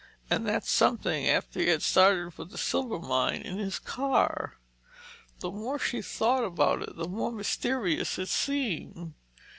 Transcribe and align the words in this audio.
And 0.31 0.47
that 0.47 0.63
something, 0.65 1.27
after 1.27 1.59
he 1.59 1.67
had 1.67 1.83
started 1.83 2.33
for 2.33 2.45
Silvermine 2.57 3.43
in 3.43 3.59
his 3.59 3.77
car. 3.77 4.55
The 5.41 5.51
more 5.51 5.77
she 5.77 6.01
thought 6.01 6.43
about 6.43 6.81
it, 6.81 6.95
the 6.95 7.07
more 7.07 7.31
mysterious 7.31 8.17
it 8.17 8.29
seemed. 8.29 9.13